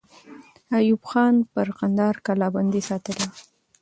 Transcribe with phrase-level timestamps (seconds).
[0.77, 3.37] ایوب خان پر کندهار کلابندۍ ساتلې وه.